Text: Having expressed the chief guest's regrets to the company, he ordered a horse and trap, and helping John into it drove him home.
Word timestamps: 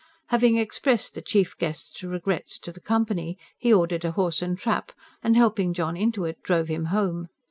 Having 0.29 0.57
expressed 0.57 1.13
the 1.13 1.21
chief 1.21 1.55
guest's 1.59 2.01
regrets 2.03 2.57
to 2.57 2.71
the 2.71 2.81
company, 2.81 3.37
he 3.59 3.71
ordered 3.71 4.03
a 4.03 4.13
horse 4.13 4.41
and 4.41 4.57
trap, 4.57 4.91
and 5.21 5.37
helping 5.37 5.75
John 5.75 5.95
into 5.95 6.25
it 6.25 6.41
drove 6.41 6.69
him 6.69 6.85
home. 6.85 7.27